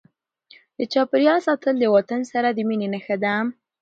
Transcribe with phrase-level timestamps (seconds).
[0.77, 3.33] د چاپیریال ساتل د وطن سره د مینې نښه ده.